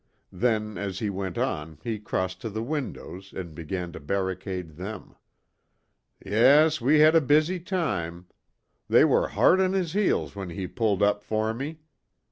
[0.33, 5.13] Then, as he went on, he crossed to the windows, and began to barricade them.
[6.25, 8.25] "Yes, we had a busy time.
[8.89, 11.81] They were hard on his heels when he pulled up for me.